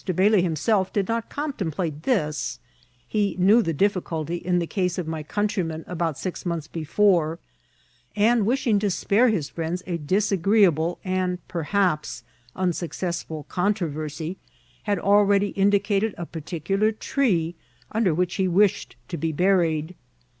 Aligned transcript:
Bailey 0.15 0.41
himself 0.41 0.91
did 0.91 1.07
not 1.07 1.29
conten^late 1.29 2.01
this; 2.01 2.57
he 3.07 3.35
knew 3.37 3.61
the 3.61 3.71
difficulty 3.71 4.37
in 4.37 4.57
the 4.57 4.65
case 4.65 4.97
of 4.97 5.07
my 5.07 5.21
comitryman 5.21 5.83
about 5.87 6.15
si^ 6.15 6.43
months 6.43 6.67
^fore; 6.67 7.37
and 8.15 8.43
wishing 8.43 8.79
to 8.79 8.89
spare 8.89 9.29
his 9.29 9.49
friends 9.49 9.83
a 9.85 9.97
disagreeable 9.99 10.97
and, 11.03 11.37
perhaps, 11.47 12.23
unsuccessful 12.55 13.43
controversy, 13.43 14.37
had 14.85 14.97
already 14.97 15.49
indicated 15.49 16.15
a 16.17 16.25
particular 16.25 16.91
tree 16.91 17.53
under 17.91 18.11
which 18.11 18.37
he 18.37 18.47
wish 18.47 18.87
ed 18.89 18.95
to 19.07 19.17
be 19.17 19.31
buried. 19.31 19.93